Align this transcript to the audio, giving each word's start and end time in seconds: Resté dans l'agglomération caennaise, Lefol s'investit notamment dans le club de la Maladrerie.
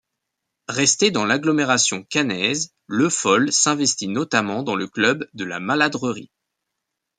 Resté 0.67 1.11
dans 1.11 1.25
l'agglomération 1.25 2.01
caennaise, 2.03 2.73
Lefol 2.87 3.51
s'investit 3.51 4.07
notamment 4.07 4.63
dans 4.63 4.73
le 4.73 4.87
club 4.87 5.29
de 5.35 5.43
la 5.45 5.59
Maladrerie. 5.59 6.31